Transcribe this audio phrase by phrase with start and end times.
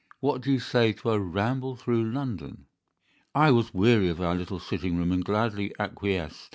[0.19, 2.65] What do you say to a ramble through London?"
[3.35, 6.49] I was weary of our little sitting room and gladly acquiesced.